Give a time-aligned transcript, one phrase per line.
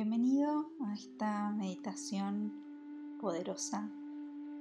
[0.00, 2.52] Bienvenido a esta meditación
[3.20, 3.90] poderosa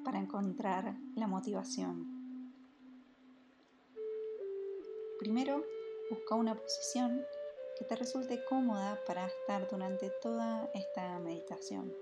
[0.03, 2.07] para encontrar la motivación.
[5.19, 5.63] Primero,
[6.09, 7.21] busca una posición
[7.77, 11.93] que te resulte cómoda para estar durante toda esta meditación.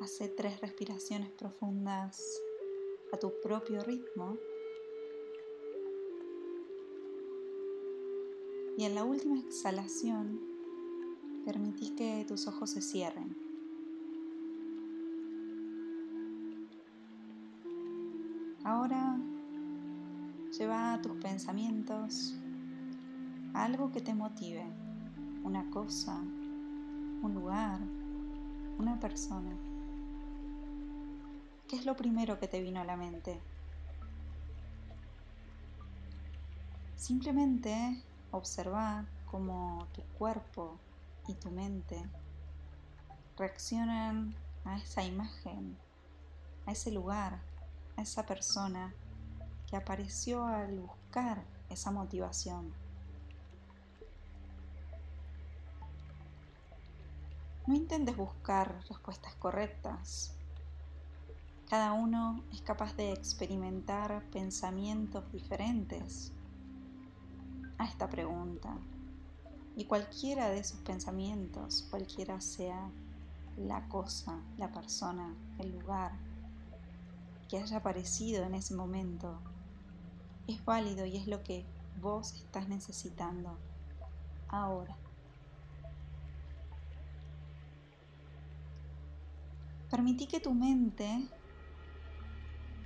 [0.00, 2.42] Hace tres respiraciones profundas
[3.12, 4.36] a tu propio ritmo
[8.76, 10.40] Y en la última exhalación,
[11.44, 13.36] permití que tus ojos se cierren.
[18.64, 19.18] Ahora
[20.56, 22.34] lleva tus pensamientos
[23.52, 24.64] a algo que te motive,
[25.44, 26.18] una cosa,
[27.22, 27.80] un lugar,
[28.78, 29.50] una persona.
[31.68, 33.40] ¿Qué es lo primero que te vino a la mente?
[36.96, 40.78] Simplemente Observa cómo tu cuerpo
[41.28, 42.02] y tu mente
[43.36, 45.76] reaccionan a esa imagen,
[46.66, 47.40] a ese lugar,
[47.96, 48.94] a esa persona
[49.68, 52.72] que apareció al buscar esa motivación.
[57.66, 60.34] No intentes buscar respuestas correctas.
[61.68, 66.32] Cada uno es capaz de experimentar pensamientos diferentes
[67.80, 68.76] esta pregunta.
[69.76, 72.90] Y cualquiera de esos pensamientos, cualquiera sea
[73.56, 76.12] la cosa, la persona, el lugar
[77.48, 79.38] que haya aparecido en ese momento,
[80.46, 81.64] es válido y es lo que
[82.00, 83.58] vos estás necesitando
[84.48, 84.96] ahora.
[89.90, 91.28] Permití que tu mente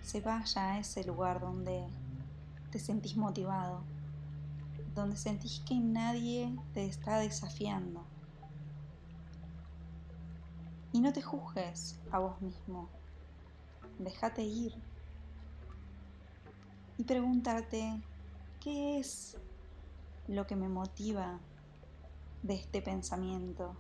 [0.03, 1.87] se vaya a ese lugar donde
[2.71, 3.85] te sentís motivado
[4.97, 8.03] donde sentís que nadie te está desafiando.
[10.93, 12.89] Y no te juzgues a vos mismo.
[13.99, 14.75] Déjate ir.
[16.97, 18.01] Y pregúntate,
[18.59, 19.37] ¿qué es
[20.29, 21.39] lo que me motiva
[22.43, 23.77] de este pensamiento?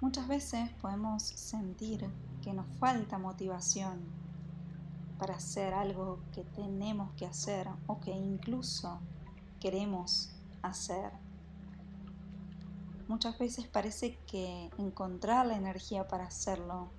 [0.00, 2.04] Muchas veces podemos sentir
[2.42, 4.23] que nos falta motivación
[5.18, 9.00] para hacer algo que tenemos que hacer o que incluso
[9.60, 10.30] queremos
[10.62, 11.12] hacer.
[13.08, 16.90] Muchas veces parece que encontrar la energía para hacerlo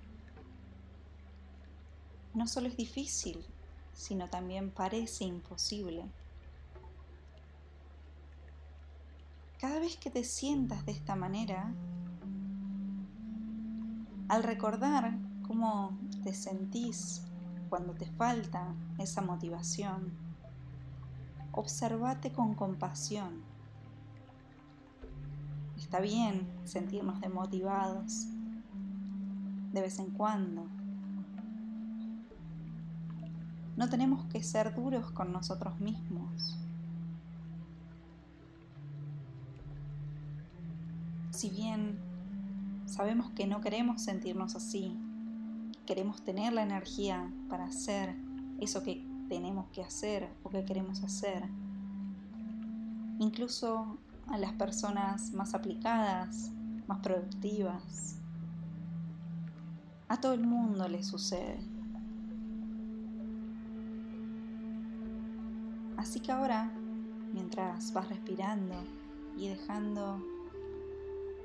[2.36, 3.44] no solo es difícil,
[3.94, 6.06] sino también parece imposible.
[9.58, 11.74] Cada vez que te sientas de esta manera,
[14.28, 17.24] al recordar cómo te sentís
[17.70, 20.14] cuando te falta esa motivación,
[21.52, 23.42] observate con compasión.
[25.78, 28.28] Está bien sentirnos demotivados
[29.72, 30.68] de vez en cuando.
[33.78, 36.58] No tenemos que ser duros con nosotros mismos.
[41.32, 42.00] Si bien
[42.86, 44.98] sabemos que no queremos sentirnos así,
[45.86, 48.16] queremos tener la energía para hacer
[48.60, 51.44] eso que tenemos que hacer o que queremos hacer.
[53.20, 53.98] Incluso
[54.28, 56.52] a las personas más aplicadas,
[56.88, 58.18] más productivas.
[60.08, 61.60] A todo el mundo le sucede.
[65.98, 66.72] Así que ahora,
[67.34, 68.76] mientras vas respirando
[69.38, 70.22] y dejando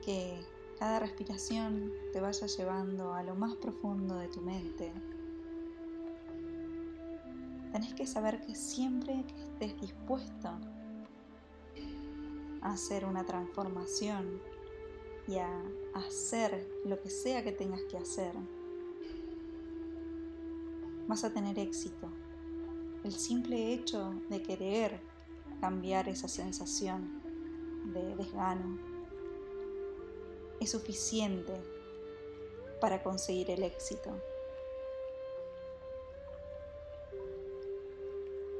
[0.04, 0.44] que
[0.80, 4.90] cada respiración te vaya llevando a lo más profundo de tu mente.
[7.70, 10.48] Tenés que saber que siempre que estés dispuesto
[12.62, 14.40] a hacer una transformación
[15.28, 15.50] y a
[15.92, 18.32] hacer lo que sea que tengas que hacer,
[21.06, 22.08] vas a tener éxito.
[23.04, 24.98] El simple hecho de querer
[25.60, 27.20] cambiar esa sensación
[27.92, 28.78] de desgano,
[30.60, 31.54] es suficiente
[32.80, 34.10] para conseguir el éxito.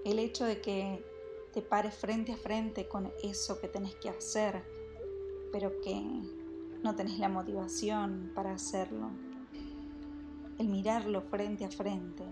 [0.05, 1.05] El hecho de que
[1.53, 4.63] te pares frente a frente con eso que tenés que hacer,
[5.53, 6.01] pero que
[6.83, 9.11] no tenés la motivación para hacerlo.
[10.59, 12.25] El mirarlo frente a frente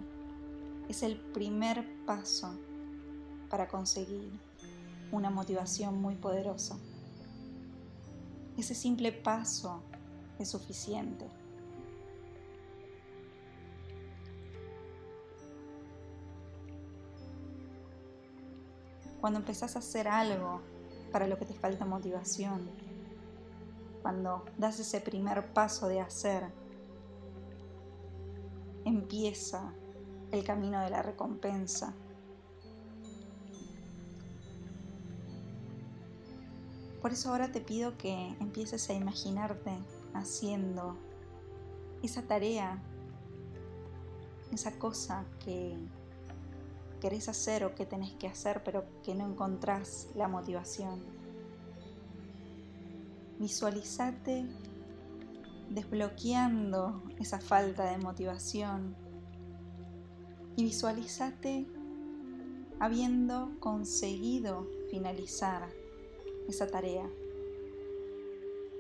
[0.89, 2.55] es el primer paso
[3.51, 4.31] para conseguir
[5.13, 6.79] una motivación muy poderosa.
[8.59, 9.81] Ese simple paso
[10.41, 11.25] es suficiente.
[19.21, 20.61] Cuando empezás a hacer algo
[21.13, 22.69] para lo que te falta motivación.
[24.03, 26.45] Cuando das ese primer paso de hacer,
[28.85, 29.73] empieza
[30.33, 31.95] el camino de la recompensa.
[37.01, 39.73] Por eso ahora te pido que empieces a imaginarte
[40.15, 40.97] haciendo
[42.03, 42.83] esa tarea,
[44.53, 45.77] esa cosa que
[47.01, 51.01] querés hacer o que tenés que hacer pero que no encontrás la motivación.
[53.39, 54.47] Visualizate
[55.71, 58.97] desbloqueando esa falta de motivación
[60.57, 61.69] y visualizate
[62.81, 65.69] habiendo conseguido finalizar
[66.49, 67.09] esa tarea.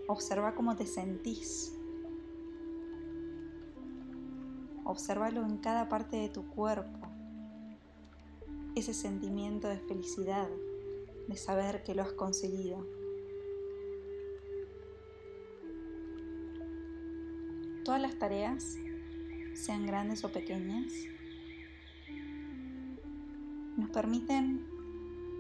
[0.06, 1.74] Observa cómo te sentís.
[4.84, 7.08] Obsérvalo en cada parte de tu cuerpo.
[8.74, 10.48] Ese sentimiento de felicidad,
[11.28, 12.86] de saber que lo has conseguido.
[17.84, 18.76] Todas las tareas,
[19.54, 20.92] sean grandes o pequeñas,
[23.76, 24.77] nos permiten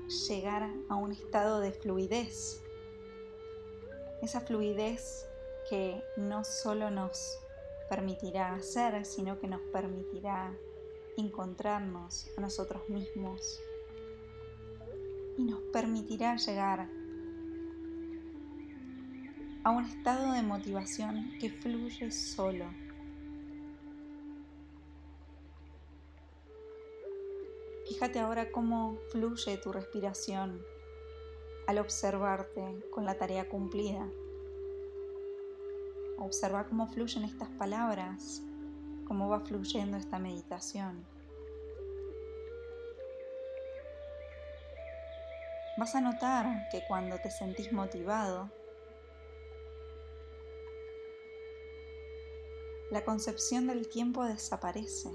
[0.08, 2.62] llegar a un estado de fluidez.
[4.22, 5.26] Esa fluidez
[5.68, 7.38] que no solo nos
[7.88, 10.56] permitirá hacer, sino que nos permitirá
[11.16, 13.60] encontrarnos a nosotros mismos
[15.36, 16.88] y nos permitirá llegar
[19.64, 22.64] a un estado de motivación que fluye solo.
[27.88, 30.62] Fíjate ahora cómo fluye tu respiración
[31.66, 34.06] al observarte con la tarea cumplida.
[36.18, 38.42] Observa cómo fluyen estas palabras,
[39.06, 41.06] cómo va fluyendo esta meditación.
[45.78, 48.50] Vas a notar que cuando te sentís motivado,
[52.90, 55.10] la concepción del tiempo desaparece.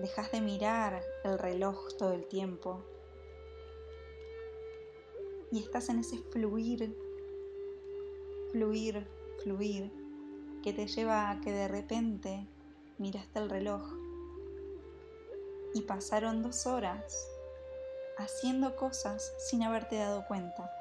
[0.00, 2.80] Dejas de mirar el reloj todo el tiempo
[5.52, 6.96] y estás en ese fluir,
[8.50, 9.06] fluir,
[9.42, 9.92] fluir
[10.62, 12.46] que te lleva a que de repente
[12.96, 13.82] miraste el reloj
[15.74, 17.28] y pasaron dos horas
[18.16, 20.79] haciendo cosas sin haberte dado cuenta.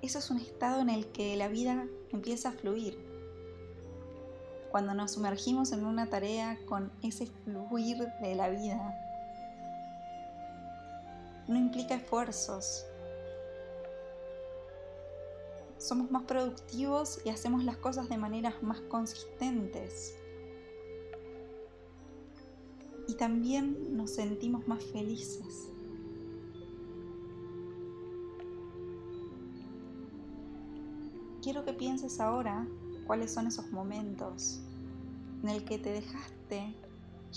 [0.00, 2.98] Eso es un estado en el que la vida empieza a fluir.
[4.70, 8.96] Cuando nos sumergimos en una tarea con ese fluir de la vida,
[11.48, 12.86] no implica esfuerzos.
[15.78, 20.14] Somos más productivos y hacemos las cosas de maneras más consistentes.
[23.08, 25.70] Y también nos sentimos más felices.
[31.48, 32.66] Quiero que pienses ahora
[33.06, 34.60] cuáles son esos momentos
[35.42, 36.76] en el que te dejaste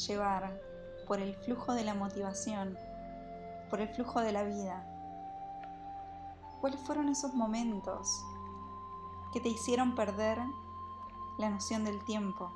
[0.05, 0.61] llevar
[1.07, 2.77] por el flujo de la motivación,
[3.69, 4.85] por el flujo de la vida.
[6.59, 8.21] ¿Cuáles fueron esos momentos
[9.31, 10.39] que te hicieron perder
[11.39, 12.51] la noción del tiempo?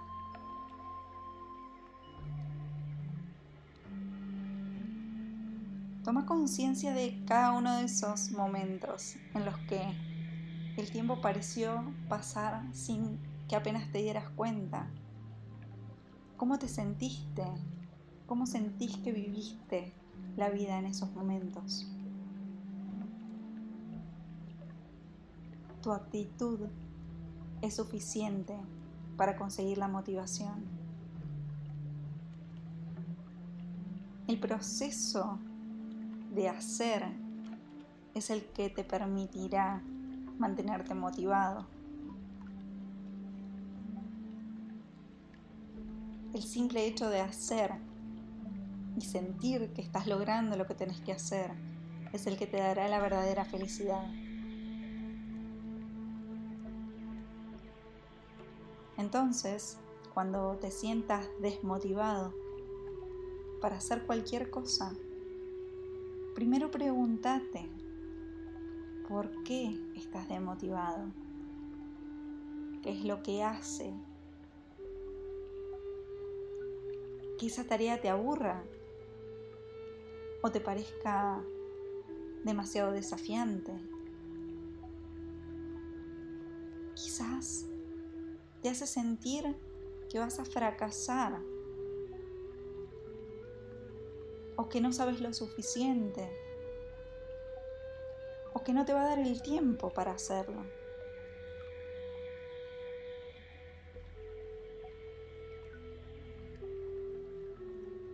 [6.04, 10.15] Toma conciencia de cada uno de esos momentos en los que
[10.78, 14.88] el tiempo pareció pasar sin que apenas te dieras cuenta.
[16.38, 17.44] ¿Cómo te sentiste?
[18.26, 19.94] ¿Cómo sentís que viviste
[20.36, 21.88] la vida en esos momentos?
[25.82, 26.60] Tu actitud
[27.62, 28.56] es suficiente
[29.16, 30.66] para conseguir la motivación.
[34.28, 35.38] El proceso
[36.34, 37.06] de hacer
[38.14, 39.84] es el que te permitirá
[40.38, 41.66] mantenerte motivado.
[46.34, 47.72] El simple hecho de hacer
[48.98, 51.52] y sentir que estás logrando lo que tenés que hacer
[52.14, 54.06] es el que te dará la verdadera felicidad.
[58.98, 59.78] Entonces,
[60.14, 62.34] cuando te sientas desmotivado
[63.62, 64.94] para hacer cualquier cosa,
[66.34, 67.70] primero pregúntate,
[69.08, 71.12] ¿Por qué estás demotivado?
[72.82, 73.94] ¿Qué es lo que hace
[77.38, 78.64] que esa tarea te aburra
[80.42, 81.40] o te parezca
[82.44, 83.74] demasiado desafiante?
[86.96, 87.68] Quizás
[88.64, 89.56] te hace sentir
[90.10, 91.40] que vas a fracasar
[94.56, 96.45] o que no sabes lo suficiente
[98.66, 100.66] que no te va a dar el tiempo para hacerlo.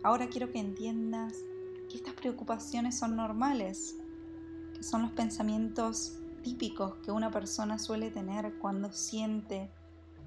[0.04, 1.32] Ahora quiero que entiendas
[1.88, 3.96] que estas preocupaciones son normales,
[4.74, 9.70] que son los pensamientos típicos que una persona suele tener cuando siente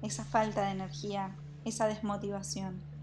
[0.02, 2.95] esa falta de energía, esa desmotivación.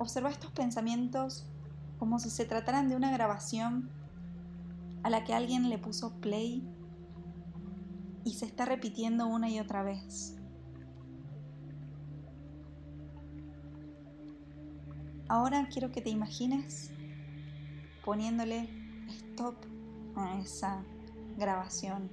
[0.00, 1.46] Observa estos pensamientos
[1.98, 3.90] como si se trataran de una grabación
[5.02, 6.66] a la que alguien le puso play
[8.24, 10.38] y se está repitiendo una y otra vez.
[15.28, 16.90] Ahora quiero que te imagines
[18.02, 18.70] poniéndole
[19.06, 19.56] stop
[20.16, 20.82] a esa
[21.36, 22.10] grabación.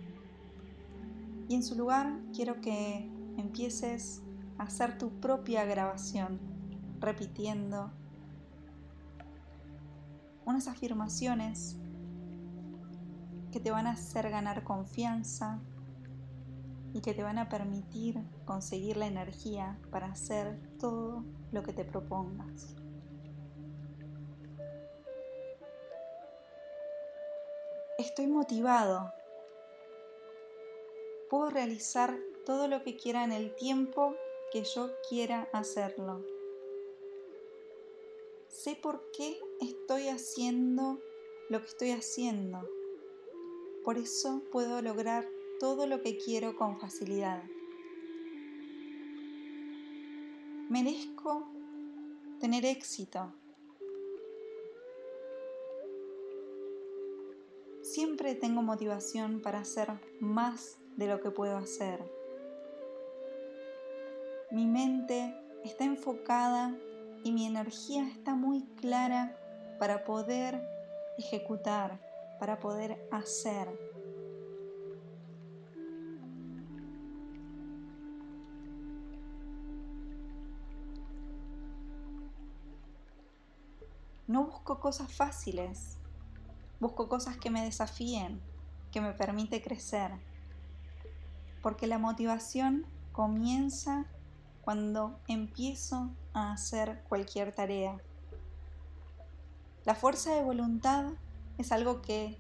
[1.48, 4.24] Y en su lugar quiero que empieces
[4.58, 6.57] a hacer tu propia grabación
[7.00, 7.92] repitiendo
[10.46, 11.78] unas afirmaciones
[13.52, 15.60] que te van a hacer ganar confianza
[16.94, 21.84] y que te van a permitir conseguir la energía para hacer todo lo que te
[21.84, 22.76] propongas.
[27.98, 29.12] Estoy motivado.
[31.30, 34.16] Puedo realizar todo lo que quiera en el tiempo
[34.52, 36.37] que yo quiera hacerlo
[38.58, 41.00] sé por qué estoy haciendo
[41.50, 42.68] lo que estoy haciendo.
[43.84, 47.44] Por eso puedo lograr todo lo que quiero con facilidad.
[50.70, 51.48] Merezco
[52.40, 53.32] tener éxito.
[57.84, 62.00] Siempre tengo motivación para hacer más de lo que puedo hacer.
[64.50, 65.32] Mi mente
[65.64, 66.76] está enfocada
[67.28, 69.38] y mi energía está muy clara
[69.80, 70.66] para poder
[71.18, 72.00] ejecutar,
[72.40, 73.68] para poder hacer.
[84.26, 85.98] No busco cosas fáciles,
[86.80, 88.40] busco cosas que me desafíen,
[88.90, 90.12] que me permite crecer,
[91.62, 94.06] porque la motivación comienza
[94.68, 97.96] cuando empiezo a hacer cualquier tarea.
[99.86, 101.06] La fuerza de voluntad
[101.58, 102.38] es algo que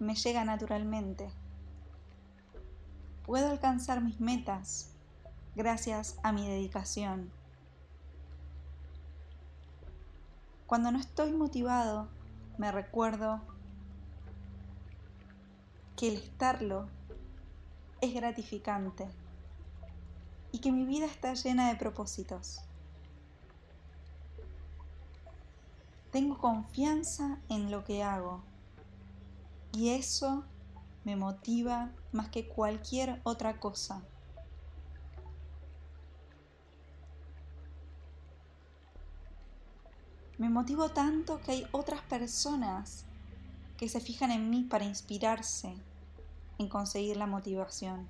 [0.00, 1.30] me llega naturalmente.
[3.24, 4.90] Puedo alcanzar mis metas
[5.54, 7.30] gracias a mi dedicación.
[10.66, 12.08] Cuando no estoy motivado,
[12.58, 13.40] me recuerdo
[15.94, 16.88] que el estarlo
[18.00, 19.06] es gratificante
[20.52, 22.60] y que mi vida está llena de propósitos.
[26.12, 28.42] Tengo confianza en lo que hago
[29.72, 30.44] y eso
[31.04, 34.02] me motiva más que cualquier otra cosa.
[40.36, 43.04] Me motivo tanto que hay otras personas
[43.78, 45.74] que se fijan en mí para inspirarse
[46.58, 48.08] en conseguir la motivación.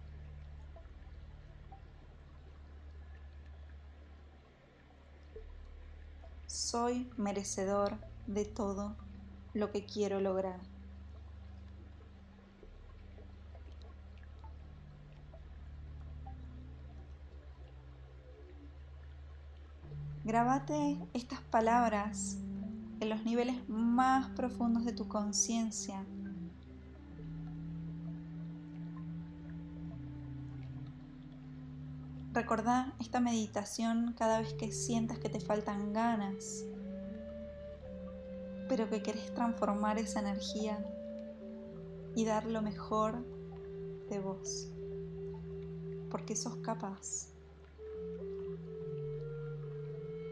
[6.72, 8.96] Soy merecedor de todo
[9.52, 10.58] lo que quiero lograr.
[20.24, 22.38] Grabate estas palabras
[23.00, 26.06] en los niveles más profundos de tu conciencia.
[32.34, 36.64] Recordá esta meditación cada vez que sientas que te faltan ganas,
[38.70, 40.82] pero que querés transformar esa energía
[42.14, 43.22] y dar lo mejor
[44.08, 44.70] de vos,
[46.10, 47.28] porque sos capaz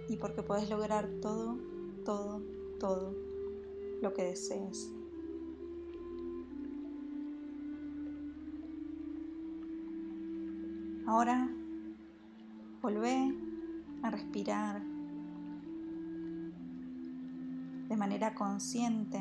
[0.08, 1.58] y porque podés lograr todo,
[2.06, 2.40] todo,
[2.78, 3.14] todo
[4.00, 4.90] lo que desees.
[11.06, 11.59] Ahora
[12.82, 13.34] Volvé
[14.02, 14.80] a respirar
[17.88, 19.20] de manera consciente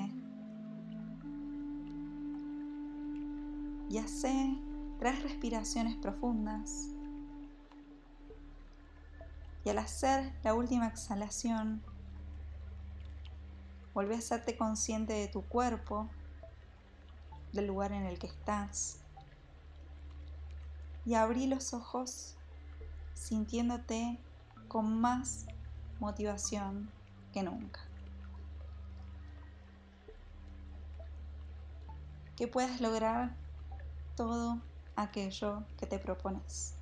[3.90, 4.56] y hace
[5.00, 6.90] tres respiraciones profundas.
[9.66, 11.82] Y al hacer la última exhalación,
[13.94, 16.10] vuelve a hacerte consciente de tu cuerpo
[17.52, 19.00] del lugar en el que estás
[21.06, 22.39] y abrí los ojos
[23.20, 24.18] sintiéndote
[24.68, 25.46] con más
[26.00, 26.90] motivación
[27.34, 27.82] que nunca.
[32.38, 33.36] Que puedas lograr
[34.16, 34.62] todo
[34.96, 36.79] aquello que te propones.